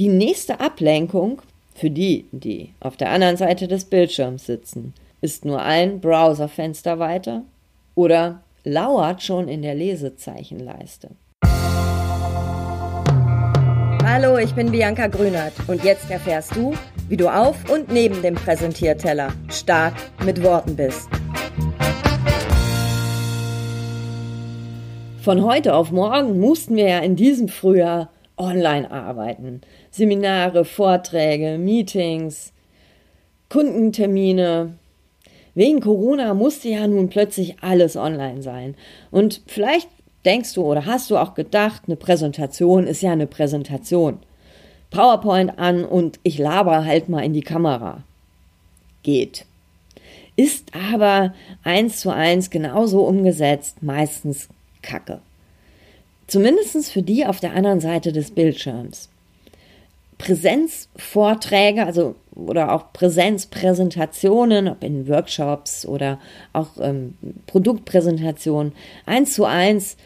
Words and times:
Die 0.00 0.08
nächste 0.08 0.60
Ablenkung 0.60 1.42
für 1.74 1.90
die, 1.90 2.24
die 2.32 2.70
auf 2.80 2.96
der 2.96 3.10
anderen 3.10 3.36
Seite 3.36 3.68
des 3.68 3.84
Bildschirms 3.84 4.46
sitzen, 4.46 4.94
ist 5.20 5.44
nur 5.44 5.60
ein 5.60 6.00
Browserfenster 6.00 6.98
weiter 6.98 7.42
oder 7.94 8.40
lauert 8.64 9.22
schon 9.22 9.46
in 9.46 9.60
der 9.60 9.74
Lesezeichenleiste. 9.74 11.10
Hallo, 14.02 14.38
ich 14.38 14.54
bin 14.54 14.70
Bianca 14.70 15.06
Grünert 15.08 15.52
und 15.68 15.84
jetzt 15.84 16.10
erfährst 16.10 16.56
du, 16.56 16.72
wie 17.10 17.18
du 17.18 17.28
auf 17.28 17.70
und 17.70 17.92
neben 17.92 18.22
dem 18.22 18.36
Präsentierteller 18.36 19.34
stark 19.50 19.92
mit 20.24 20.42
Worten 20.42 20.76
bist. 20.76 21.10
Von 25.20 25.44
heute 25.44 25.74
auf 25.74 25.90
morgen 25.90 26.40
mussten 26.40 26.76
wir 26.76 26.88
ja 26.88 26.98
in 27.00 27.16
diesem 27.16 27.48
Frühjahr 27.48 28.08
online 28.40 28.90
arbeiten. 28.90 29.60
Seminare, 29.90 30.64
Vorträge, 30.64 31.58
Meetings, 31.58 32.52
Kundentermine. 33.48 34.74
Wegen 35.54 35.80
Corona 35.80 36.34
musste 36.34 36.68
ja 36.68 36.86
nun 36.86 37.08
plötzlich 37.08 37.62
alles 37.62 37.96
online 37.96 38.42
sein. 38.42 38.74
Und 39.10 39.42
vielleicht 39.46 39.88
denkst 40.24 40.54
du 40.54 40.62
oder 40.62 40.86
hast 40.86 41.10
du 41.10 41.16
auch 41.16 41.34
gedacht, 41.34 41.82
eine 41.86 41.96
Präsentation 41.96 42.86
ist 42.86 43.02
ja 43.02 43.12
eine 43.12 43.26
Präsentation. 43.26 44.18
PowerPoint 44.90 45.58
an 45.58 45.84
und 45.84 46.18
ich 46.22 46.38
laber 46.38 46.84
halt 46.84 47.08
mal 47.08 47.24
in 47.24 47.32
die 47.32 47.42
Kamera. 47.42 48.02
Geht. 49.02 49.46
Ist 50.36 50.72
aber 50.92 51.34
eins 51.62 52.00
zu 52.00 52.10
eins 52.10 52.50
genauso 52.50 53.02
umgesetzt 53.02 53.82
meistens 53.82 54.48
Kacke. 54.82 55.20
Zumindest 56.30 56.92
für 56.92 57.02
die 57.02 57.26
auf 57.26 57.40
der 57.40 57.54
anderen 57.54 57.80
Seite 57.80 58.12
des 58.12 58.30
Bildschirms. 58.30 59.08
Präsenzvorträge, 60.16 61.84
also 61.84 62.14
oder 62.36 62.72
auch 62.72 62.92
Präsenzpräsentationen, 62.92 64.68
ob 64.68 64.84
in 64.84 65.08
Workshops 65.08 65.84
oder 65.84 66.20
auch 66.52 66.68
ähm, 66.80 67.14
Produktpräsentationen, 67.48 68.74
eins 69.06 69.34
zu 69.34 69.44
eins 69.44 69.96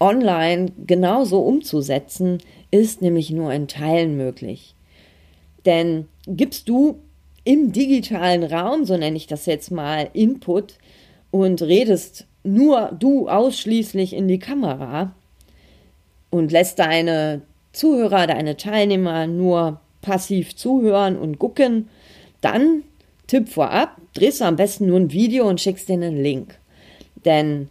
online 0.00 0.66
genauso 0.86 1.40
umzusetzen, 1.40 2.42
ist 2.70 3.00
nämlich 3.00 3.30
nur 3.30 3.50
in 3.50 3.66
Teilen 3.66 4.18
möglich. 4.18 4.74
Denn 5.64 6.08
gibst 6.26 6.68
du 6.68 6.98
im 7.44 7.72
digitalen 7.72 8.44
Raum, 8.44 8.84
so 8.84 8.98
nenne 8.98 9.16
ich 9.16 9.28
das 9.28 9.46
jetzt 9.46 9.70
mal, 9.70 10.10
Input 10.12 10.74
und 11.30 11.62
redest 11.62 12.26
nur 12.44 12.94
du 12.98 13.30
ausschließlich 13.30 14.12
in 14.12 14.28
die 14.28 14.38
Kamera 14.38 15.14
und 16.30 16.52
lässt 16.52 16.78
deine 16.78 17.42
Zuhörer, 17.72 18.26
deine 18.26 18.56
Teilnehmer 18.56 19.26
nur 19.26 19.80
passiv 20.02 20.56
zuhören 20.56 21.16
und 21.16 21.38
gucken, 21.38 21.88
dann 22.40 22.84
Tipp 23.26 23.48
vorab, 23.48 23.96
drehst 24.14 24.40
du 24.40 24.44
am 24.44 24.56
besten 24.56 24.86
nur 24.86 24.98
ein 24.98 25.12
Video 25.12 25.48
und 25.48 25.60
schickst 25.60 25.88
denen 25.88 26.02
einen 26.02 26.22
Link. 26.22 26.58
Denn 27.24 27.68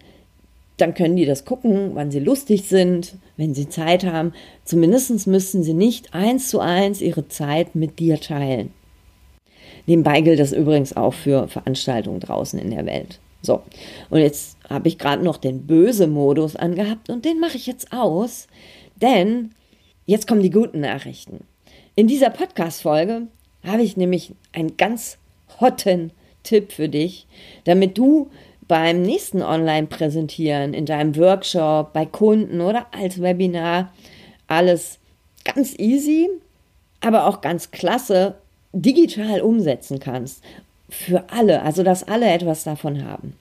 dann 0.78 0.94
können 0.94 1.18
die 1.18 1.26
das 1.26 1.44
gucken, 1.44 1.92
wann 1.96 2.12
sie 2.12 2.20
lustig 2.20 2.64
sind, 2.70 3.16
wenn 3.36 3.54
sie 3.54 3.68
Zeit 3.68 4.06
haben. 4.06 4.34
Zumindest 4.64 5.28
müssten 5.28 5.64
sie 5.64 5.74
nicht 5.74 6.14
eins 6.14 6.50
zu 6.50 6.60
eins 6.60 7.02
ihre 7.02 7.28
Zeit 7.28 7.76
mit 7.76 8.00
dir 8.00 8.20
teilen. 8.22 8.72
Nebenbei 9.86 10.22
gilt 10.22 10.40
das 10.40 10.54
übrigens 10.54 10.96
auch 10.96 11.14
für 11.14 11.48
Veranstaltungen 11.48 12.20
draußen 12.20 12.60
in 12.60 12.70
der 12.70 12.86
Welt. 12.86 13.20
So, 13.42 13.64
und 14.10 14.20
jetzt 14.20 14.58
habe 14.70 14.88
ich 14.88 14.98
gerade 14.98 15.24
noch 15.24 15.38
den 15.38 15.66
Böse-Modus 15.66 16.56
angehabt 16.56 17.10
und 17.10 17.26
den 17.26 17.40
mache 17.40 17.58
ich 17.58 17.68
jetzt 17.68 17.94
aus, 17.94 18.48
denn 19.02 19.52
jetzt 20.06 20.28
kommen 20.28 20.42
die 20.42 20.50
guten 20.50 20.82
Nachrichten. 20.82 21.46
In 21.96 22.08
dieser 22.08 22.30
Podcast-Folge 22.30 23.28
habe 23.66 23.82
ich 23.82 23.98
nämlich 23.98 24.34
einen 24.54 24.78
ganz 24.78 25.18
hotten 25.60 26.12
Tipp 26.44 26.72
für 26.72 26.90
dich, 26.90 27.28
damit 27.64 27.98
du 27.98 28.30
beim 28.68 29.02
nächsten 29.02 29.42
Online-Präsentieren, 29.42 30.74
in 30.74 30.86
deinem 30.86 31.16
Workshop, 31.16 31.92
bei 31.94 32.06
Kunden 32.06 32.62
oder 32.62 32.88
als 32.94 33.22
Webinar 33.22 33.92
alles 34.48 35.00
ganz 35.44 35.78
easy, 35.78 36.30
aber 37.02 37.26
auch 37.26 37.42
ganz 37.42 37.72
klasse 37.72 38.36
digital 38.74 39.42
umsetzen 39.42 40.00
kannst 40.00 40.44
für 40.90 41.30
alle, 41.30 41.62
also 41.62 41.84
dass 41.84 42.08
alle 42.08 42.32
etwas 42.32 42.64
davon 42.64 43.06
haben. 43.06 43.36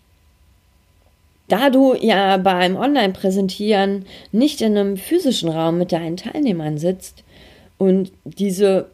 Da 1.48 1.70
du 1.70 1.94
ja 1.94 2.36
beim 2.36 2.76
Online-Präsentieren 2.76 4.04
nicht 4.32 4.60
in 4.60 4.76
einem 4.76 4.96
physischen 4.98 5.48
Raum 5.48 5.78
mit 5.78 5.92
deinen 5.92 6.18
Teilnehmern 6.18 6.76
sitzt 6.76 7.24
und 7.78 8.12
diese 8.24 8.90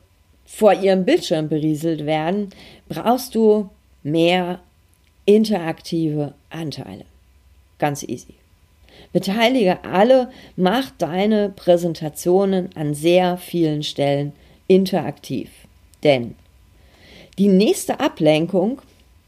vor 0.47 0.73
ihrem 0.73 1.05
Bildschirm 1.05 1.49
berieselt 1.49 2.07
werden, 2.07 2.51
brauchst 2.89 3.35
du 3.35 3.71
mehr 4.05 4.61
interaktive 5.25 6.35
Anteile. 6.51 7.05
Ganz 7.79 8.05
easy. 8.05 8.35
Beteilige 9.13 9.85
alle, 9.85 10.31
mach 10.57 10.91
deine 10.99 11.49
Präsentationen 11.49 12.71
an 12.77 12.95
sehr 12.95 13.37
vielen 13.37 13.83
Stellen 13.83 14.33
interaktiv. 14.69 15.51
Denn 16.05 16.37
die 17.39 17.49
nächste 17.49 18.00
Ablenkung 18.00 18.81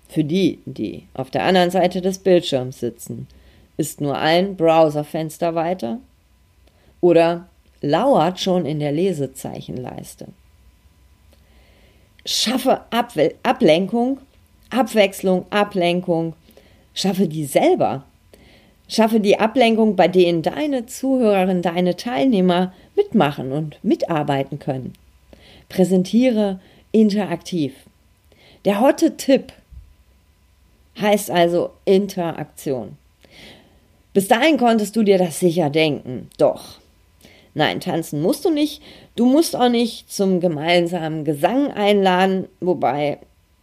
für 0.08 0.24
die, 0.24 0.60
die 0.64 1.04
auf 1.14 1.30
der 1.30 1.44
anderen 1.44 1.70
Seite 1.70 2.00
des 2.00 2.18
Bildschirms 2.18 2.80
sitzen, 2.80 3.26
ist 3.76 4.00
nur 4.00 4.16
ein 4.16 4.56
Browserfenster 4.56 5.54
weiter 5.54 5.98
oder 7.00 7.48
lauert 7.80 8.40
schon 8.40 8.64
in 8.64 8.80
der 8.80 8.92
Lesezeichenleiste. 8.92 10.28
Schaffe 12.24 12.80
Abwe 12.90 13.34
Ablenkung, 13.42 14.18
Abwechslung, 14.70 15.46
Ablenkung, 15.50 16.34
schaffe 16.94 17.28
die 17.28 17.44
selber. 17.44 18.04
Schaffe 18.88 19.20
die 19.20 19.38
Ablenkung, 19.38 19.96
bei 19.96 20.08
denen 20.08 20.42
deine 20.42 20.86
Zuhörerinnen, 20.86 21.62
deine 21.62 21.96
Teilnehmer 21.96 22.72
mitmachen 22.94 23.52
und 23.52 23.82
mitarbeiten 23.82 24.58
können. 24.60 24.92
Präsentiere 25.68 26.60
interaktiv. 26.92 27.74
Der 28.66 28.80
hotte 28.80 29.16
Tipp 29.16 29.52
heißt 31.00 31.30
also 31.30 31.70
Interaktion. 31.84 32.98
Bis 34.12 34.26
dahin 34.26 34.56
konntest 34.56 34.96
du 34.96 35.04
dir 35.04 35.18
das 35.18 35.38
sicher 35.38 35.70
denken. 35.70 36.28
Doch. 36.36 36.80
Nein, 37.54 37.80
tanzen 37.80 38.20
musst 38.20 38.44
du 38.44 38.50
nicht. 38.50 38.82
Du 39.14 39.24
musst 39.24 39.54
auch 39.54 39.68
nicht 39.68 40.10
zum 40.10 40.40
gemeinsamen 40.40 41.24
Gesang 41.24 41.70
einladen. 41.70 42.48
Wobei, 42.60 43.18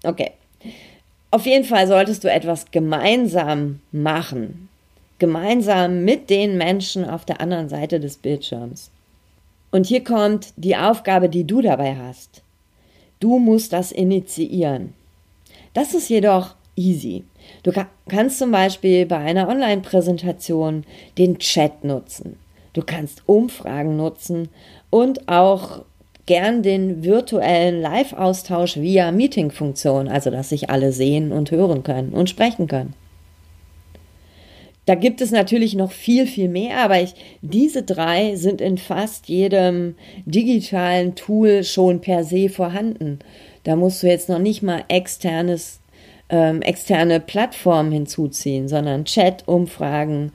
okay. 0.05 0.31
Auf 1.31 1.45
jeden 1.47 1.65
Fall 1.65 1.85
solltest 1.87 2.23
du 2.23 2.31
etwas 2.31 2.71
gemeinsam 2.71 3.81
machen. 3.91 4.69
Gemeinsam 5.19 6.05
mit 6.05 6.29
den 6.29 6.57
Menschen 6.57 7.03
auf 7.09 7.25
der 7.25 7.41
anderen 7.41 7.67
Seite 7.67 7.99
des 7.99 8.17
Bildschirms. 8.17 8.89
Und 9.69 9.85
hier 9.85 10.03
kommt 10.03 10.53
die 10.55 10.77
Aufgabe, 10.77 11.27
die 11.27 11.45
du 11.45 11.61
dabei 11.61 11.97
hast. 11.97 12.42
Du 13.19 13.39
musst 13.39 13.73
das 13.73 13.91
initiieren. 13.91 14.93
Das 15.73 15.93
ist 15.93 16.09
jedoch 16.09 16.55
easy. 16.75 17.23
Du 17.63 17.71
kannst 18.07 18.39
zum 18.39 18.51
Beispiel 18.51 19.05
bei 19.05 19.17
einer 19.17 19.47
Online-Präsentation 19.47 20.85
den 21.17 21.37
Chat 21.39 21.83
nutzen. 21.83 22.37
Du 22.73 22.81
kannst 22.81 23.23
Umfragen 23.27 23.97
nutzen 23.97 24.49
und 24.89 25.27
auch 25.27 25.83
gern 26.25 26.63
den 26.63 27.03
virtuellen 27.03 27.81
Live-Austausch 27.81 28.77
via 28.77 29.11
Meeting-Funktion, 29.11 30.07
also 30.07 30.29
dass 30.29 30.49
sich 30.49 30.69
alle 30.69 30.91
sehen 30.91 31.31
und 31.31 31.51
hören 31.51 31.83
können 31.83 32.13
und 32.13 32.29
sprechen 32.29 32.67
können. 32.67 32.93
Da 34.85 34.95
gibt 34.95 35.21
es 35.21 35.31
natürlich 35.31 35.75
noch 35.75 35.91
viel, 35.91 36.27
viel 36.27 36.49
mehr, 36.49 36.79
aber 36.79 37.01
ich, 37.01 37.13
diese 37.41 37.83
drei 37.83 38.35
sind 38.35 38.59
in 38.59 38.77
fast 38.77 39.29
jedem 39.29 39.95
digitalen 40.25 41.15
Tool 41.15 41.63
schon 41.63 42.01
per 42.01 42.23
se 42.23 42.49
vorhanden. 42.49 43.19
Da 43.63 43.77
musst 43.77 44.03
du 44.03 44.07
jetzt 44.07 44.27
noch 44.27 44.39
nicht 44.39 44.61
mal 44.61 44.83
externes, 44.89 45.79
ähm, 46.29 46.61
externe 46.61 47.21
Plattformen 47.21 47.93
hinzuziehen, 47.93 48.67
sondern 48.67 49.05
Chat, 49.05 49.47
Umfragen, 49.47 50.33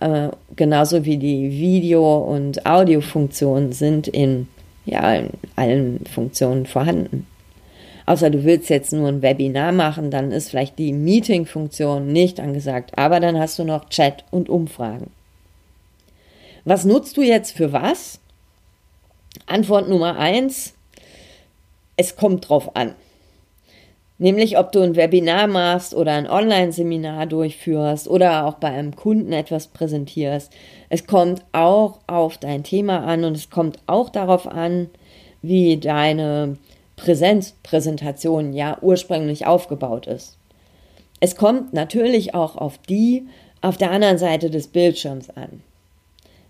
äh, 0.00 0.28
genauso 0.56 1.04
wie 1.04 1.18
die 1.18 1.50
Video- 1.50 2.18
und 2.18 2.64
Audiofunktionen 2.64 3.72
sind 3.72 4.08
in, 4.08 4.48
ja, 4.86 5.14
in 5.14 5.28
allen 5.56 6.00
Funktionen 6.06 6.64
vorhanden. 6.64 7.26
Außer 8.06 8.30
du 8.30 8.44
willst 8.44 8.70
jetzt 8.70 8.92
nur 8.92 9.08
ein 9.08 9.22
Webinar 9.22 9.72
machen, 9.72 10.10
dann 10.10 10.32
ist 10.32 10.50
vielleicht 10.50 10.78
die 10.78 10.92
Meeting-Funktion 10.92 12.06
nicht 12.12 12.40
angesagt. 12.40 12.92
Aber 12.96 13.20
dann 13.20 13.38
hast 13.38 13.58
du 13.58 13.64
noch 13.64 13.88
Chat 13.88 14.24
und 14.30 14.48
Umfragen. 14.48 15.10
Was 16.64 16.84
nutzt 16.84 17.16
du 17.16 17.22
jetzt 17.22 17.56
für 17.56 17.72
was? 17.72 18.20
Antwort 19.46 19.88
Nummer 19.88 20.18
eins: 20.18 20.74
Es 21.96 22.16
kommt 22.16 22.48
drauf 22.48 22.76
an. 22.76 22.94
Nämlich, 24.18 24.58
ob 24.58 24.70
du 24.70 24.82
ein 24.82 24.96
Webinar 24.96 25.46
machst 25.46 25.94
oder 25.94 26.12
ein 26.12 26.28
Online-Seminar 26.28 27.24
durchführst 27.24 28.06
oder 28.06 28.44
auch 28.44 28.56
bei 28.56 28.68
einem 28.68 28.94
Kunden 28.94 29.32
etwas 29.32 29.68
präsentierst. 29.68 30.52
Es 30.90 31.06
kommt 31.06 31.42
auch 31.52 32.00
auf 32.06 32.36
dein 32.36 32.62
Thema 32.62 32.98
an 32.98 33.24
und 33.24 33.34
es 33.34 33.48
kommt 33.48 33.78
auch 33.86 34.10
darauf 34.10 34.46
an, 34.46 34.90
wie 35.40 35.78
deine 35.78 36.58
Präsenzpräsentation 37.00 38.52
ja 38.52 38.78
ursprünglich 38.82 39.46
aufgebaut 39.46 40.06
ist. 40.06 40.36
Es 41.20 41.34
kommt 41.36 41.72
natürlich 41.72 42.34
auch 42.34 42.56
auf 42.56 42.78
die 42.78 43.26
auf 43.62 43.76
der 43.76 43.90
anderen 43.90 44.18
Seite 44.18 44.50
des 44.50 44.68
Bildschirms 44.68 45.30
an. 45.30 45.62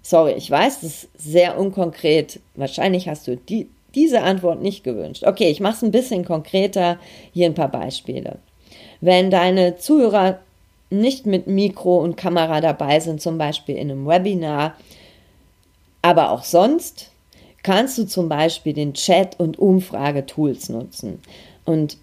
Sorry, 0.03 0.33
ich 0.33 0.51
weiß, 0.51 0.81
das 0.81 1.05
ist 1.05 1.09
sehr 1.17 1.59
unkonkret. 1.59 2.41
Wahrscheinlich 2.55 3.09
hast 3.09 3.27
du 3.27 3.37
die, 3.37 3.69
diese 3.95 4.23
Antwort 4.23 4.63
nicht 4.63 4.85
gewünscht. 4.85 5.25
Okay, 5.25 5.51
ich 5.51 5.61
mache 5.61 5.77
es 5.77 5.83
ein 5.83 5.91
bisschen 5.91 6.25
konkreter. 6.25 6.99
Hier 7.33 7.47
ein 7.47 7.55
paar 7.55 7.71
Beispiele. 7.71 8.39
Wenn 9.01 9.31
deine 9.31 9.77
Zuhörer 9.77 10.41
nicht 10.91 11.27
mit 11.27 11.47
Mikro 11.47 11.99
und 11.99 12.17
Kamera 12.17 12.61
dabei 12.61 13.01
sind, 13.01 13.21
zum 13.21 13.39
Beispiel 13.39 13.77
in 13.77 13.91
einem 13.91 14.07
Webinar, 14.07 14.75
aber 16.03 16.31
auch 16.31 16.45
sonst, 16.45 17.11
kannst 17.63 17.99
du 17.99 18.05
zum 18.07 18.29
Beispiel 18.29 18.73
den 18.73 18.95
Chat- 18.95 19.39
und 19.39 19.59
Umfragetools 19.59 20.69
nutzen. 20.69 21.21
Und 21.65 21.97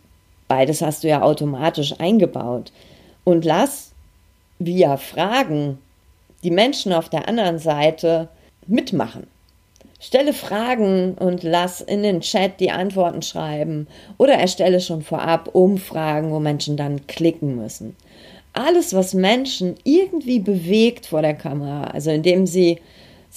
beides 0.48 0.82
hast 0.82 1.04
du 1.04 1.08
ja 1.08 1.22
automatisch 1.22 2.00
eingebaut. 2.00 2.72
Und 3.24 3.46
lass 3.46 3.92
via 4.60 4.98
Fragen 4.98 5.78
die 6.44 6.52
Menschen 6.52 6.94
auf 6.94 7.10
der 7.10 7.28
anderen 7.28 7.60
Seite 7.60 8.30
mitmachen. 8.68 9.28
Stelle 10.00 10.34
Fragen 10.34 11.16
und 11.16 11.42
lass 11.42 11.82
in 11.82 12.04
den 12.04 12.22
Chat 12.22 12.60
die 12.60 12.70
Antworten 12.70 13.24
schreiben 13.24 13.88
oder 14.18 14.36
erstelle 14.36 14.80
schon 14.80 15.02
vorab 15.02 15.50
Umfragen, 15.54 16.32
wo 16.32 16.40
Menschen 16.40 16.78
dann 16.78 17.08
klicken 17.08 17.56
müssen. 17.56 17.96
Alles, 18.54 18.94
was 18.94 19.16
Menschen 19.16 19.76
irgendwie 19.84 20.40
bewegt 20.40 21.08
vor 21.08 21.24
der 21.24 21.34
Kamera, 21.34 21.86
also 21.86 22.12
indem 22.12 22.46
sie 22.46 22.80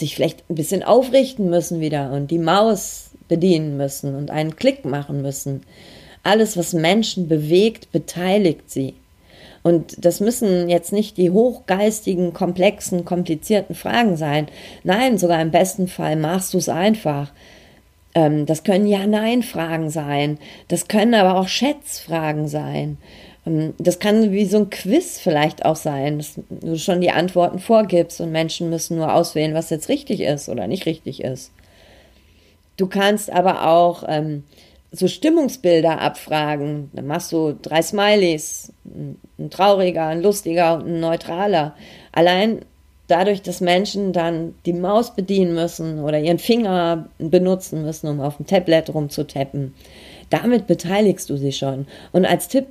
sich 0.01 0.17
vielleicht 0.17 0.43
ein 0.51 0.57
bisschen 0.57 0.83
aufrichten 0.83 1.49
müssen 1.49 1.81
wieder 1.81 2.13
und 2.13 2.31
die 2.31 2.39
Maus 2.39 3.11
bedienen 3.29 3.77
müssen 3.77 4.17
und 4.17 4.31
einen 4.31 4.57
Klick 4.57 4.85
machen 4.85 5.23
müssen. 5.23 5.63
Alles, 6.23 6.57
was 6.57 6.73
Menschen 6.73 7.29
bewegt, 7.29 7.93
beteiligt 7.93 8.71
sie. 8.71 8.95
Und 9.63 10.05
das 10.05 10.21
müssen 10.21 10.69
jetzt 10.69 10.93
nicht 10.93 11.17
die 11.17 11.31
hochgeistigen, 11.31 12.33
komplexen, 12.33 13.05
komplizierten 13.05 13.75
Fragen 13.75 14.17
sein. 14.17 14.49
Nein, 14.85 15.19
sogar 15.19 15.41
im 15.41 15.51
besten 15.51 15.87
Fall 15.87 16.17
machst 16.17 16.55
du 16.55 16.59
es 16.59 16.69
einfach. 16.69 17.33
Ähm, 18.15 18.47
das 18.47 18.65
können 18.65 18.87
Ja-Nein-Fragen 18.87 19.91
sein. 19.91 20.39
Das 20.69 20.89
können 20.89 21.15
aber 21.15 21.39
auch 21.39 21.49
Schätzfragen 21.49 22.49
sein. 22.49 22.97
Ähm, 23.47 23.75
das 23.79 23.99
kann 23.99 24.33
wie 24.33 24.47
so 24.47 24.59
ein 24.59 24.71
Quiz 24.71 25.19
vielleicht 25.19 25.65
auch 25.65 25.77
sein, 25.77 26.19
dass 26.19 26.35
du 26.49 26.79
schon 26.79 27.01
die 27.01 27.11
Antworten 27.11 27.59
vorgibst 27.59 28.21
und 28.21 28.33
Menschen 28.33 28.71
müssen 28.71 28.97
nur 28.97 29.15
auswählen, 29.15 29.55
was 29.55 29.71
jetzt 29.71 29.89
richtig 29.89 30.21
ist 30.21 30.49
oder 30.49 30.67
nicht 30.67 30.87
richtig 30.87 31.23
ist. 31.23 31.53
Du 32.77 32.87
kannst 32.87 33.31
aber 33.31 33.67
auch 33.67 34.05
ähm, 34.09 34.45
so 34.93 35.07
Stimmungsbilder 35.07 36.01
abfragen. 36.01 36.91
Dann 36.93 37.07
machst 37.07 37.33
du 37.33 37.57
drei 37.61 37.83
Smileys, 37.83 38.73
ein 38.85 39.51
trauriger, 39.51 40.07
ein 40.07 40.23
lustiger 40.23 40.75
und 40.75 40.87
ein 40.87 41.01
neutraler. 41.01 41.75
Allein 42.13 42.65
dadurch, 43.07 43.43
dass 43.43 43.61
Menschen 43.61 44.13
dann 44.13 44.55
die 44.67 44.73
Maus 44.73 45.15
bedienen 45.15 45.55
müssen 45.55 46.01
oder 46.03 46.19
ihren 46.21 46.39
Finger 46.39 47.09
benutzen 47.19 47.83
müssen, 47.83 48.09
um 48.09 48.21
auf 48.21 48.37
dem 48.37 48.47
Tablet 48.47 48.93
rumzutappen, 48.93 49.75
damit 50.31 50.67
beteiligst 50.67 51.29
du 51.29 51.37
sie 51.37 51.53
schon. 51.53 51.87
Und 52.13 52.25
als 52.25 52.49
Tipp, 52.49 52.67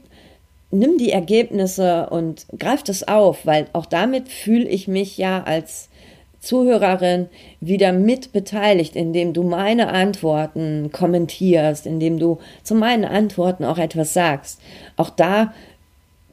nimm 0.71 0.98
die 0.98 1.12
Ergebnisse 1.12 2.10
und 2.10 2.45
greif 2.57 2.83
das 2.83 3.07
auf, 3.07 3.45
weil 3.45 3.68
auch 3.74 3.86
damit 3.86 4.30
fühle 4.30 4.68
ich 4.68 4.88
mich 4.88 5.18
ja 5.18 5.44
als 5.44 5.89
Zuhörerin 6.39 7.27
wieder 7.60 7.92
mit 7.92 8.31
beteiligt, 8.31 8.95
indem 8.95 9.33
du 9.33 9.44
meine 9.44 9.89
Antworten 9.89 10.89
kommentierst, 10.92 11.86
indem 11.86 12.18
du 12.18 12.39
zu 12.63 12.75
meinen 12.75 13.06
Antworten 13.06 13.66
auch 13.66 13.77
etwas 13.77 14.13
sagst. 14.13 14.62
Auch 14.95 15.10
da 15.10 15.54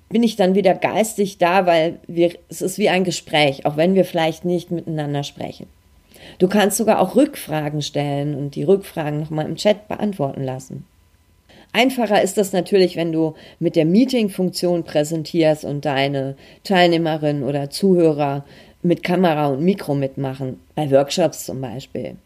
bin 0.09 0.23
ich 0.23 0.37
dann 0.37 0.55
wieder 0.55 0.75
geistig 0.75 1.39
da, 1.39 1.67
weil 1.67 1.99
wir, 2.07 2.33
es 2.49 2.63
ist 2.63 2.79
wie 2.79 2.89
ein 2.89 3.03
Gespräch, 3.03 3.67
auch 3.67 3.77
wenn 3.77 3.97
wir 3.97 4.05
vielleicht 4.05 4.45
nicht 4.45 4.71
miteinander 4.71 5.25
sprechen. 5.25 5.67
Du 6.39 6.49
kannst 6.49 6.77
sogar 6.77 7.01
auch 7.01 7.17
Rückfragen 7.17 7.83
stellen 7.83 8.35
und 8.37 8.55
die 8.55 8.63
Rückfragen 8.63 9.21
nochmal 9.21 9.47
im 9.47 9.57
Chat 9.57 9.89
beantworten 9.89 10.45
lassen. 10.45 10.85
Einfacher 11.77 12.23
ist 12.23 12.39
das 12.39 12.55
natürlich, 12.55 12.97
wenn 12.97 13.13
du 13.13 13.35
mit 13.59 13.77
der 13.77 13.85
Meeting-Funktion 13.85 14.85
präsentierst 14.85 15.63
und 15.63 15.85
deine 15.85 16.35
Teilnehmerin 16.65 17.43
oder 17.43 17.69
Zuhörer 17.69 18.47
mit 18.81 19.03
Kamera 19.03 19.49
und 19.49 19.63
Mikro 19.63 19.95
mitmachen, 19.95 20.59
bei 20.75 20.91
Workshops 20.91 21.45
zum 21.45 21.61
Beispiel. 21.61 22.17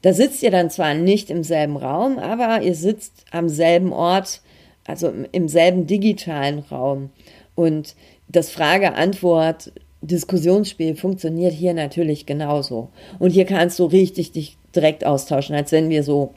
Da 0.00 0.14
sitzt 0.14 0.42
ihr 0.42 0.50
dann 0.50 0.70
zwar 0.70 0.94
nicht 0.94 1.28
im 1.28 1.42
selben 1.42 1.76
Raum, 1.76 2.18
aber 2.18 2.62
ihr 2.62 2.74
sitzt 2.74 3.26
am 3.30 3.50
selben 3.50 3.92
Ort, 3.92 4.40
also 4.86 5.12
im 5.32 5.48
selben 5.48 5.86
digitalen 5.86 6.60
Raum. 6.60 7.10
Und 7.56 7.94
das 8.28 8.48
Frage-Antwort 8.48 9.70
Diskussionsspiel 10.00 10.96
funktioniert 10.96 11.52
hier 11.52 11.74
natürlich 11.74 12.24
genauso. 12.24 12.88
Und 13.18 13.32
hier 13.32 13.44
kannst 13.44 13.78
du 13.78 13.84
richtig 13.84 14.32
dich 14.32 14.56
direkt 14.74 15.04
austauschen, 15.04 15.54
als 15.54 15.72
wenn 15.72 15.90
wir 15.90 16.02
so 16.02 16.32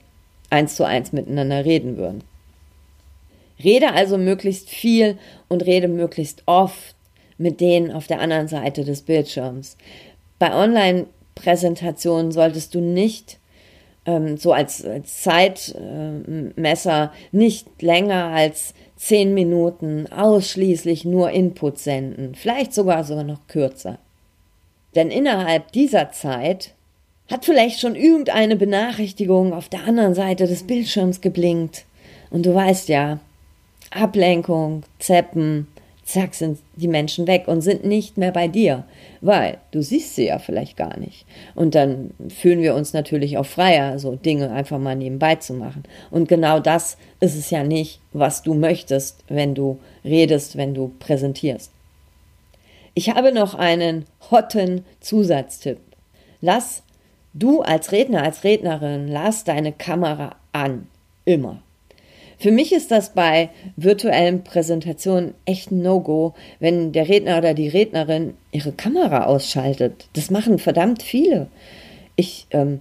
eins 0.50 0.76
zu 0.76 0.84
eins 0.84 1.12
miteinander 1.12 1.66
reden 1.66 1.98
würden. 1.98 2.24
Rede 3.64 3.94
also 3.94 4.18
möglichst 4.18 4.70
viel 4.70 5.18
und 5.48 5.66
rede 5.66 5.88
möglichst 5.88 6.44
oft 6.46 6.96
mit 7.38 7.62
denen 7.62 7.92
auf 7.92 8.08
der 8.08 8.20
anderen 8.20 8.48
Seite 8.48 8.84
des 8.84 9.02
Bildschirms. 9.02 9.78
Bei 10.40 10.54
Online-Präsentationen 10.54 12.32
solltest 12.32 12.76
du 12.76 12.82
nicht 12.82 13.40
ähm, 14.06 14.38
so 14.38 14.54
als, 14.54 14.86
als 14.86 15.22
Zeitmesser 15.22 17.04
äh, 17.04 17.36
nicht 17.36 17.82
länger 17.82 18.26
als 18.26 18.74
zehn 18.96 19.34
Minuten 19.34 20.08
ausschließlich 20.12 21.06
nur 21.06 21.32
Input 21.32 21.80
senden, 21.80 22.36
vielleicht 22.36 22.74
sogar 22.74 23.04
sogar 23.04 23.24
noch 23.24 23.48
kürzer. 23.48 23.98
Denn 24.96 25.10
innerhalb 25.10 25.72
dieser 25.72 26.12
Zeit 26.12 26.74
hat 27.30 27.46
vielleicht 27.46 27.80
schon 27.80 27.96
irgendeine 27.96 28.56
Benachrichtigung 28.56 29.54
auf 29.54 29.70
der 29.70 29.84
anderen 29.84 30.16
Seite 30.16 30.48
des 30.48 30.64
Bildschirms 30.64 31.22
geblinkt. 31.22 31.86
Und 32.32 32.46
du 32.46 32.54
weißt 32.54 32.90
ja, 32.90 33.20
Ablenkung, 33.92 34.84
Zeppen, 35.00 35.68
zack, 36.04 36.34
sind 36.34 36.60
die 36.76 36.88
Menschen 36.88 37.28
weg 37.28 37.48
und 37.48 37.62
sind 37.62 37.86
nicht 37.86 38.18
mehr 38.18 38.32
bei 38.32 38.48
dir, 38.48 38.84
weil 39.22 39.58
du 39.72 39.82
siehst 39.82 40.16
sie 40.16 40.26
ja 40.26 40.40
vielleicht 40.40 40.76
gar 40.76 40.98
nicht. 40.98 41.26
Und 41.56 41.76
dann 41.76 42.12
fühlen 42.30 42.62
wir 42.62 42.76
uns 42.76 42.94
natürlich 42.94 43.38
auch 43.38 43.46
freier, 43.46 44.00
so 44.00 44.16
Dinge 44.16 44.52
einfach 44.52 44.80
mal 44.80 44.96
nebenbei 44.96 45.36
zu 45.36 45.54
machen. 45.54 45.84
Und 46.10 46.28
genau 46.28 46.60
das 46.60 46.98
ist 47.20 47.36
es 47.36 47.50
ja 47.52 47.64
nicht, 47.64 48.00
was 48.12 48.42
du 48.44 48.54
möchtest, 48.54 49.24
wenn 49.28 49.54
du 49.54 49.80
redest, 50.04 50.58
wenn 50.58 50.74
du 50.74 50.92
präsentierst. 51.00 51.72
Ich 52.96 53.12
habe 53.12 53.32
noch 53.32 53.54
einen 53.54 54.06
hotten 54.32 54.84
Zusatztipp. 55.00 55.78
Lass 56.42 56.84
du 57.34 57.62
als 57.62 57.92
Redner, 57.92 58.24
als 58.24 58.44
Rednerin, 58.44 59.08
lass 59.08 59.44
deine 59.44 59.72
Kamera 59.72 60.36
an. 60.52 60.88
Immer. 61.26 61.62
Für 62.40 62.52
mich 62.52 62.72
ist 62.72 62.90
das 62.90 63.14
bei 63.14 63.50
virtuellen 63.76 64.46
Präsentationen 64.46 65.34
echt 65.44 65.72
ein 65.72 65.82
No-Go, 65.82 66.34
wenn 66.60 66.94
der 66.94 67.10
Redner 67.10 67.38
oder 67.38 67.54
die 67.54 67.68
Rednerin 67.68 68.36
ihre 68.54 68.72
Kamera 68.72 69.26
ausschaltet. 69.26 70.08
Das 70.14 70.32
machen 70.32 70.58
verdammt 70.58 71.04
viele. 71.04 71.48
Ich, 72.16 72.48
ähm, 72.52 72.80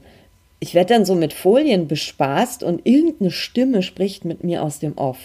ich 0.60 0.74
werde 0.74 0.94
dann 0.94 1.04
so 1.04 1.16
mit 1.16 1.32
Folien 1.32 1.88
bespaßt 1.88 2.62
und 2.62 2.86
irgendeine 2.86 3.32
Stimme 3.32 3.82
spricht 3.82 4.24
mit 4.24 4.44
mir 4.44 4.62
aus 4.62 4.78
dem 4.78 4.96
Off. 4.96 5.18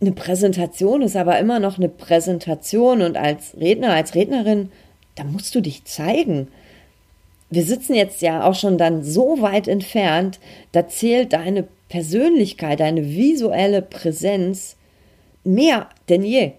Eine 0.00 0.12
Präsentation 0.12 1.02
ist 1.02 1.16
aber 1.16 1.38
immer 1.38 1.60
noch 1.60 1.76
eine 1.76 1.90
Präsentation 1.90 3.02
und 3.02 3.18
als 3.18 3.56
Redner, 3.60 3.92
als 3.92 4.14
Rednerin, 4.14 4.72
da 5.16 5.24
musst 5.24 5.54
du 5.54 5.60
dich 5.60 5.84
zeigen 5.84 6.48
wir 7.52 7.64
sitzen 7.64 7.94
jetzt 7.94 8.22
ja 8.22 8.44
auch 8.44 8.54
schon 8.54 8.78
dann 8.78 9.04
so 9.04 9.42
weit 9.42 9.68
entfernt, 9.68 10.40
da 10.72 10.88
zählt 10.88 11.34
deine 11.34 11.68
Persönlichkeit, 11.90 12.80
deine 12.80 13.10
visuelle 13.14 13.82
Präsenz 13.82 14.76
mehr 15.44 15.90
denn 16.08 16.24
je. 16.24 16.52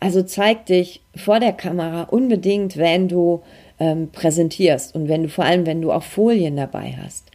Also 0.00 0.22
zeig 0.22 0.66
dich 0.66 1.02
vor 1.14 1.38
der 1.38 1.52
Kamera 1.52 2.02
unbedingt, 2.02 2.78
wenn 2.78 3.06
du 3.06 3.42
ähm, 3.78 4.08
präsentierst 4.10 4.92
und 4.96 5.06
wenn 5.08 5.22
du 5.22 5.28
vor 5.28 5.44
allem, 5.44 5.66
wenn 5.66 5.82
du 5.82 5.92
auch 5.92 6.02
Folien 6.02 6.56
dabei 6.56 6.96
hast. 7.00 7.26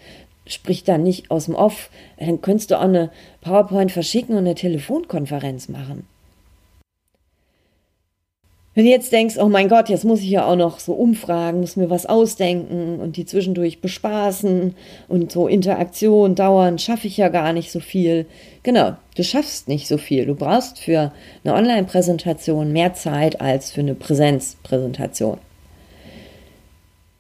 Sprich 0.46 0.84
da 0.84 0.98
nicht 0.98 1.32
aus 1.32 1.46
dem 1.46 1.56
Off, 1.56 1.90
dann 2.18 2.42
könntest 2.42 2.72
du 2.72 2.76
auch 2.76 2.82
eine 2.82 3.12
PowerPoint 3.40 3.94
verschicken 3.94 4.36
und 4.36 4.40
eine 4.40 4.56
Telefonkonferenz 4.56 5.70
machen. 5.70 6.06
Wenn 8.76 8.84
du 8.84 8.92
jetzt 8.92 9.14
denkst, 9.14 9.38
oh 9.38 9.48
mein 9.48 9.70
Gott, 9.70 9.88
jetzt 9.88 10.04
muss 10.04 10.20
ich 10.20 10.30
ja 10.30 10.46
auch 10.46 10.58
noch 10.58 10.80
so 10.80 10.92
umfragen, 10.92 11.62
muss 11.62 11.78
mir 11.78 11.90
was 11.90 12.06
ausdenken 12.06 13.00
und 13.00 13.16
die 13.16 13.26
zwischendurch 13.26 13.80
bespaßen 13.80 14.76
und 15.08 15.32
so 15.32 15.48
Interaktion 15.48 16.36
dauern, 16.36 16.78
schaffe 16.78 17.08
ich 17.08 17.16
ja 17.16 17.30
gar 17.30 17.54
nicht 17.54 17.72
so 17.72 17.80
viel. 17.80 18.26
Genau, 18.64 18.98
du 19.16 19.24
schaffst 19.24 19.70
nicht 19.70 19.88
so 19.88 19.98
viel. 19.98 20.26
Du 20.26 20.36
brauchst 20.36 20.80
für 20.80 21.14
eine 21.46 21.54
Online-Präsentation 21.54 22.74
mehr 22.74 22.94
Zeit 22.94 23.40
als 23.40 23.72
für 23.72 23.80
eine 23.80 23.96
Präsenzpräsentation. 23.96 25.38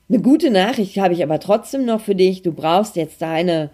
Eine 0.09 0.19
gute 0.19 0.51
Nachricht 0.51 0.97
habe 0.97 1.13
ich 1.13 1.24
aber 1.24 1.39
trotzdem 1.39 1.85
noch 1.85 2.01
für 2.01 2.15
dich. 2.15 2.41
Du 2.41 2.51
brauchst 2.51 2.97
jetzt 2.97 3.21
deine 3.21 3.69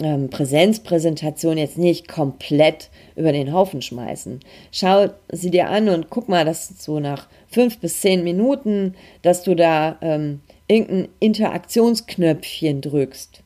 ähm, 0.00 0.28
Präsenzpräsentation 0.28 1.58
jetzt 1.58 1.78
nicht 1.78 2.08
komplett 2.08 2.90
über 3.14 3.32
den 3.32 3.52
Haufen 3.52 3.82
schmeißen. 3.82 4.40
Schau 4.72 5.08
sie 5.32 5.50
dir 5.50 5.68
an 5.68 5.88
und 5.88 6.10
guck 6.10 6.28
mal, 6.28 6.44
dass 6.44 6.68
so 6.82 7.00
nach 7.00 7.28
fünf 7.48 7.78
bis 7.78 8.00
zehn 8.00 8.22
Minuten, 8.24 8.94
dass 9.22 9.42
du 9.42 9.54
da 9.54 9.96
ähm, 10.02 10.40
irgendein 10.68 11.08
Interaktionsknöpfchen 11.20 12.80
drückst. 12.80 13.42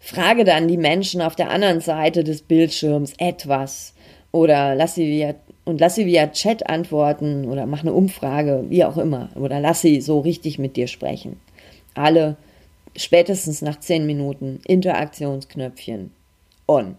Frage 0.00 0.44
dann 0.44 0.68
die 0.68 0.76
Menschen 0.76 1.20
auf 1.20 1.36
der 1.36 1.50
anderen 1.50 1.80
Seite 1.80 2.24
des 2.24 2.42
Bildschirms 2.42 3.12
etwas 3.18 3.94
oder 4.32 4.74
lass 4.74 4.94
sie 4.94 5.06
via 5.06 5.34
und 5.64 5.80
lass 5.80 5.96
sie 5.96 6.06
via 6.06 6.28
Chat 6.28 6.68
antworten 6.68 7.44
oder 7.44 7.66
mach 7.66 7.82
eine 7.82 7.92
Umfrage, 7.92 8.64
wie 8.70 8.84
auch 8.84 8.96
immer, 8.96 9.28
oder 9.34 9.60
lass 9.60 9.82
sie 9.82 10.00
so 10.00 10.20
richtig 10.20 10.58
mit 10.58 10.76
dir 10.76 10.86
sprechen. 10.86 11.38
Alle 11.94 12.36
spätestens 12.96 13.62
nach 13.62 13.78
zehn 13.80 14.06
Minuten 14.06 14.60
Interaktionsknöpfchen 14.66 16.10
on. 16.66 16.96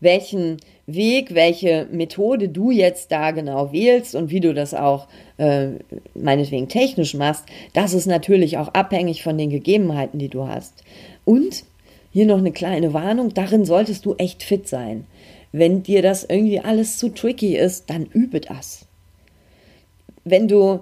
Welchen 0.00 0.56
Weg, 0.86 1.32
welche 1.34 1.86
Methode 1.92 2.48
du 2.48 2.72
jetzt 2.72 3.12
da 3.12 3.30
genau 3.30 3.72
wählst 3.72 4.16
und 4.16 4.30
wie 4.30 4.40
du 4.40 4.52
das 4.52 4.74
auch 4.74 5.06
äh, 5.36 5.68
meinetwegen 6.14 6.68
technisch 6.68 7.14
machst, 7.14 7.44
das 7.72 7.94
ist 7.94 8.06
natürlich 8.06 8.58
auch 8.58 8.68
abhängig 8.68 9.22
von 9.22 9.38
den 9.38 9.50
Gegebenheiten, 9.50 10.18
die 10.18 10.28
du 10.28 10.48
hast. 10.48 10.82
Und 11.24 11.64
hier 12.10 12.26
noch 12.26 12.38
eine 12.38 12.52
kleine 12.52 12.92
Warnung, 12.92 13.32
darin 13.32 13.64
solltest 13.64 14.04
du 14.04 14.14
echt 14.16 14.42
fit 14.42 14.66
sein. 14.66 15.06
Wenn 15.52 15.82
dir 15.82 16.02
das 16.02 16.24
irgendwie 16.24 16.60
alles 16.60 16.98
zu 16.98 17.10
tricky 17.10 17.56
ist, 17.56 17.88
dann 17.88 18.06
übe 18.06 18.40
das. 18.40 18.86
Wenn 20.24 20.48
du 20.48 20.80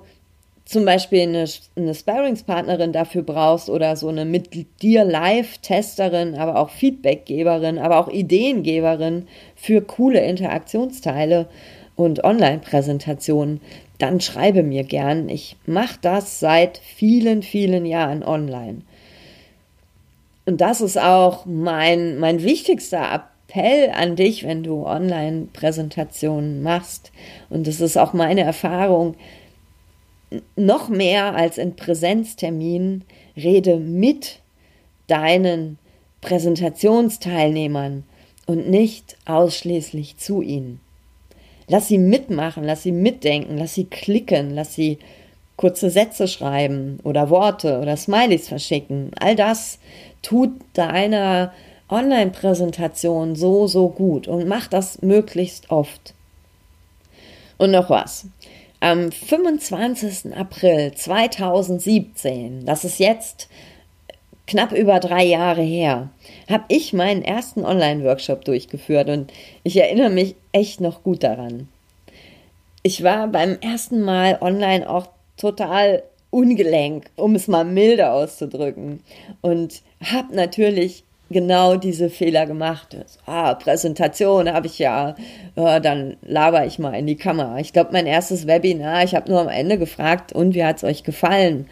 zum 0.70 0.84
Beispiel 0.84 1.22
eine, 1.22 1.46
eine 1.74 1.94
Sparringspartnerin 1.96 2.92
dafür 2.92 3.22
brauchst 3.22 3.68
oder 3.68 3.96
so 3.96 4.06
eine 4.06 4.24
mit 4.24 4.80
dir 4.80 5.02
Live-Testerin, 5.02 6.36
aber 6.36 6.60
auch 6.60 6.70
Feedbackgeberin, 6.70 7.80
aber 7.80 7.98
auch 7.98 8.06
Ideengeberin 8.06 9.26
für 9.56 9.82
coole 9.82 10.20
Interaktionsteile 10.20 11.48
und 11.96 12.22
Online-Präsentationen, 12.22 13.60
dann 13.98 14.20
schreibe 14.20 14.62
mir 14.62 14.84
gern. 14.84 15.28
Ich 15.28 15.56
mache 15.66 15.98
das 16.02 16.38
seit 16.38 16.78
vielen, 16.78 17.42
vielen 17.42 17.84
Jahren 17.84 18.22
online. 18.22 18.82
Und 20.46 20.60
das 20.60 20.80
ist 20.80 21.00
auch 21.00 21.46
mein, 21.46 22.16
mein 22.18 22.44
wichtigster 22.44 23.24
Appell 23.48 23.90
an 23.92 24.14
dich, 24.14 24.44
wenn 24.44 24.62
du 24.62 24.86
Online-Präsentationen 24.86 26.62
machst. 26.62 27.10
Und 27.48 27.66
das 27.66 27.80
ist 27.80 27.96
auch 27.96 28.12
meine 28.12 28.42
Erfahrung, 28.42 29.16
noch 30.56 30.88
mehr 30.88 31.34
als 31.34 31.58
in 31.58 31.76
Präsenzterminen, 31.76 33.04
rede 33.36 33.76
mit 33.78 34.40
deinen 35.06 35.78
Präsentationsteilnehmern 36.20 38.04
und 38.46 38.68
nicht 38.68 39.16
ausschließlich 39.26 40.16
zu 40.18 40.42
ihnen. 40.42 40.80
Lass 41.66 41.88
sie 41.88 41.98
mitmachen, 41.98 42.64
lass 42.64 42.82
sie 42.82 42.92
mitdenken, 42.92 43.56
lass 43.56 43.74
sie 43.74 43.84
klicken, 43.84 44.50
lass 44.50 44.74
sie 44.74 44.98
kurze 45.56 45.90
Sätze 45.90 46.26
schreiben 46.26 46.98
oder 47.04 47.30
Worte 47.30 47.80
oder 47.80 47.96
Smileys 47.96 48.48
verschicken. 48.48 49.10
All 49.20 49.36
das 49.36 49.78
tut 50.22 50.50
deiner 50.72 51.52
Online-Präsentation 51.88 53.36
so, 53.36 53.66
so 53.66 53.88
gut 53.88 54.26
und 54.26 54.48
mach 54.48 54.68
das 54.68 55.02
möglichst 55.02 55.70
oft. 55.70 56.14
Und 57.58 57.72
noch 57.72 57.90
was. 57.90 58.26
Am 58.82 59.12
25. 59.12 60.34
April 60.34 60.92
2017, 60.94 62.64
das 62.64 62.86
ist 62.86 62.98
jetzt 62.98 63.50
knapp 64.46 64.72
über 64.72 65.00
drei 65.00 65.22
Jahre 65.22 65.60
her, 65.60 66.08
habe 66.48 66.64
ich 66.68 66.94
meinen 66.94 67.20
ersten 67.20 67.66
Online-Workshop 67.66 68.42
durchgeführt 68.46 69.10
und 69.10 69.30
ich 69.64 69.76
erinnere 69.76 70.08
mich 70.08 70.34
echt 70.52 70.80
noch 70.80 71.02
gut 71.02 71.22
daran. 71.22 71.68
Ich 72.82 73.04
war 73.04 73.28
beim 73.28 73.58
ersten 73.60 74.00
Mal 74.00 74.38
online 74.40 74.88
auch 74.88 75.08
total 75.36 76.02
ungelenk, 76.30 77.10
um 77.16 77.34
es 77.34 77.48
mal 77.48 77.66
milde 77.66 78.10
auszudrücken 78.10 79.00
und 79.42 79.82
habe 80.02 80.34
natürlich 80.34 81.04
genau 81.30 81.76
diese 81.76 82.10
Fehler 82.10 82.46
gemacht. 82.46 82.96
Ah, 83.24 83.54
Präsentation 83.54 84.52
habe 84.52 84.66
ich 84.66 84.78
ja, 84.78 85.14
äh, 85.54 85.80
dann 85.80 86.16
laber 86.22 86.66
ich 86.66 86.78
mal 86.78 86.94
in 86.94 87.06
die 87.06 87.16
Kamera. 87.16 87.58
Ich 87.58 87.72
glaube, 87.72 87.90
mein 87.92 88.06
erstes 88.06 88.46
Webinar, 88.46 89.04
ich 89.04 89.14
habe 89.14 89.30
nur 89.30 89.40
am 89.40 89.48
Ende 89.48 89.78
gefragt, 89.78 90.32
und 90.32 90.54
wie 90.54 90.64
hat 90.64 90.78
es 90.78 90.84
euch 90.84 91.04
gefallen? 91.04 91.68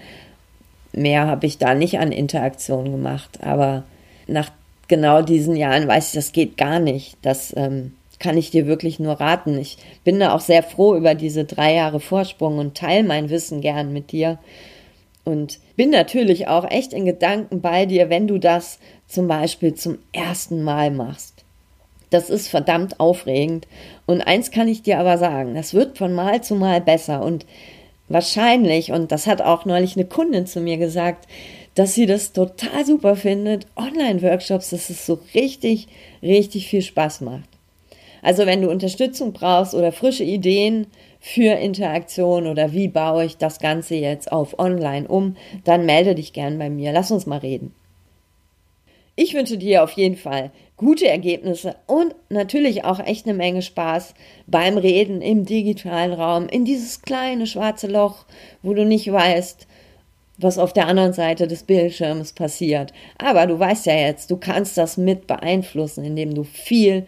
Mehr 0.92 1.26
habe 1.26 1.46
ich 1.46 1.58
da 1.58 1.74
nicht 1.74 1.98
an 1.98 2.12
Interaktion 2.12 2.90
gemacht, 2.90 3.40
aber 3.42 3.82
nach 4.26 4.50
genau 4.86 5.22
diesen 5.22 5.56
Jahren 5.56 5.86
weiß 5.86 6.08
ich, 6.08 6.14
das 6.14 6.32
geht 6.32 6.56
gar 6.56 6.78
nicht. 6.78 7.16
Das 7.22 7.54
ähm, 7.56 7.92
kann 8.18 8.36
ich 8.36 8.50
dir 8.50 8.66
wirklich 8.66 8.98
nur 8.98 9.20
raten. 9.20 9.58
Ich 9.58 9.78
bin 10.04 10.18
da 10.18 10.34
auch 10.34 10.40
sehr 10.40 10.62
froh 10.62 10.96
über 10.96 11.14
diese 11.14 11.44
drei 11.44 11.74
Jahre 11.74 12.00
Vorsprung 12.00 12.58
und 12.58 12.76
teile 12.76 13.06
mein 13.06 13.30
Wissen 13.30 13.60
gern 13.60 13.92
mit 13.92 14.12
dir. 14.12 14.38
Und 15.28 15.58
bin 15.76 15.90
natürlich 15.90 16.48
auch 16.48 16.70
echt 16.70 16.94
in 16.94 17.04
Gedanken 17.04 17.60
bei 17.60 17.84
dir, 17.84 18.08
wenn 18.08 18.26
du 18.26 18.38
das 18.38 18.78
zum 19.06 19.28
Beispiel 19.28 19.74
zum 19.74 19.98
ersten 20.10 20.62
Mal 20.62 20.90
machst. 20.90 21.44
Das 22.08 22.30
ist 22.30 22.48
verdammt 22.48 22.98
aufregend. 22.98 23.68
Und 24.06 24.22
eins 24.22 24.50
kann 24.50 24.68
ich 24.68 24.80
dir 24.80 24.98
aber 24.98 25.18
sagen, 25.18 25.54
das 25.54 25.74
wird 25.74 25.98
von 25.98 26.14
Mal 26.14 26.42
zu 26.42 26.54
Mal 26.54 26.80
besser. 26.80 27.22
Und 27.22 27.44
wahrscheinlich, 28.08 28.90
und 28.90 29.12
das 29.12 29.26
hat 29.26 29.42
auch 29.42 29.66
neulich 29.66 29.96
eine 29.96 30.06
Kundin 30.06 30.46
zu 30.46 30.60
mir 30.60 30.78
gesagt, 30.78 31.28
dass 31.74 31.94
sie 31.94 32.06
das 32.06 32.32
total 32.32 32.86
super 32.86 33.14
findet, 33.14 33.66
Online-Workshops, 33.76 34.70
dass 34.70 34.88
es 34.88 35.04
so 35.04 35.18
richtig, 35.34 35.88
richtig 36.22 36.68
viel 36.68 36.80
Spaß 36.80 37.20
macht. 37.20 37.50
Also 38.22 38.46
wenn 38.46 38.62
du 38.62 38.70
Unterstützung 38.70 39.34
brauchst 39.34 39.74
oder 39.74 39.92
frische 39.92 40.24
Ideen 40.24 40.86
für 41.20 41.54
Interaktion 41.58 42.46
oder 42.46 42.72
wie 42.72 42.88
baue 42.88 43.24
ich 43.24 43.36
das 43.36 43.58
Ganze 43.58 43.96
jetzt 43.96 44.30
auf 44.30 44.58
Online 44.58 45.08
um, 45.08 45.36
dann 45.64 45.86
melde 45.86 46.14
dich 46.14 46.32
gern 46.32 46.58
bei 46.58 46.70
mir. 46.70 46.92
Lass 46.92 47.10
uns 47.10 47.26
mal 47.26 47.38
reden. 47.38 47.74
Ich 49.16 49.34
wünsche 49.34 49.58
dir 49.58 49.82
auf 49.82 49.90
jeden 49.92 50.16
Fall 50.16 50.52
gute 50.76 51.08
Ergebnisse 51.08 51.74
und 51.86 52.14
natürlich 52.28 52.84
auch 52.84 53.00
echt 53.00 53.26
eine 53.26 53.36
Menge 53.36 53.62
Spaß 53.62 54.14
beim 54.46 54.78
Reden 54.78 55.22
im 55.22 55.44
digitalen 55.44 56.12
Raum, 56.12 56.48
in 56.48 56.64
dieses 56.64 57.02
kleine 57.02 57.48
schwarze 57.48 57.88
Loch, 57.88 58.26
wo 58.62 58.74
du 58.74 58.84
nicht 58.84 59.10
weißt, 59.10 59.66
was 60.38 60.56
auf 60.56 60.72
der 60.72 60.86
anderen 60.86 61.12
Seite 61.12 61.48
des 61.48 61.64
Bildschirms 61.64 62.32
passiert. 62.32 62.92
Aber 63.18 63.46
du 63.48 63.58
weißt 63.58 63.86
ja 63.86 63.94
jetzt, 63.94 64.30
du 64.30 64.36
kannst 64.36 64.78
das 64.78 64.96
mit 64.96 65.26
beeinflussen, 65.26 66.04
indem 66.04 66.32
du 66.32 66.44
viel 66.44 67.04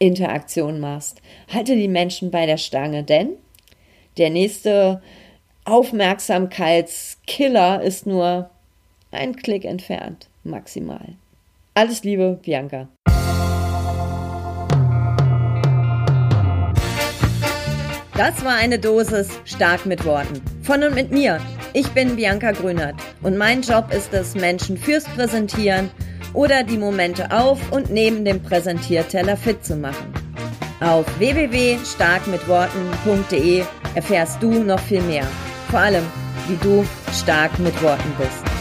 Interaktion 0.00 0.80
machst. 0.80 1.22
Halte 1.46 1.76
die 1.76 1.86
Menschen 1.86 2.32
bei 2.32 2.44
der 2.44 2.56
Stange, 2.56 3.04
denn 3.04 3.36
der 4.16 4.30
nächste 4.30 5.02
Aufmerksamkeitskiller 5.64 7.82
ist 7.82 8.06
nur 8.06 8.50
ein 9.10 9.34
Klick 9.36 9.64
entfernt, 9.64 10.28
maximal. 10.44 11.16
Alles 11.74 12.04
Liebe, 12.04 12.38
Bianca. 12.42 12.88
Das 18.14 18.44
war 18.44 18.56
eine 18.56 18.78
Dosis 18.78 19.30
stark 19.44 19.86
mit 19.86 20.04
Worten. 20.04 20.42
Von 20.62 20.82
und 20.82 20.94
mit 20.94 21.12
mir. 21.12 21.40
Ich 21.72 21.88
bin 21.88 22.16
Bianca 22.16 22.52
Grünert 22.52 22.96
und 23.22 23.38
mein 23.38 23.62
Job 23.62 23.90
ist 23.90 24.12
es, 24.12 24.34
Menschen 24.34 24.76
fürs 24.76 25.04
Präsentieren 25.04 25.90
oder 26.34 26.62
die 26.62 26.76
Momente 26.76 27.32
auf 27.32 27.72
und 27.72 27.90
neben 27.90 28.26
dem 28.26 28.42
Präsentierteller 28.42 29.38
fit 29.38 29.64
zu 29.64 29.76
machen. 29.76 30.12
Auf 30.80 31.06
www.starkmitworten.de 31.18 33.64
erfährst 33.94 34.42
du 34.42 34.62
noch 34.62 34.80
viel 34.80 35.02
mehr. 35.02 35.26
Vor 35.70 35.80
allem, 35.80 36.04
wie 36.48 36.56
du 36.56 36.84
stark 37.12 37.58
mit 37.58 37.80
Worten 37.82 38.12
bist. 38.18 38.51